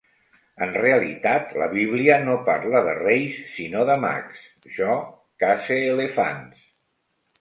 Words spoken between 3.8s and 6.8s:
de mags. Jo cace elefants.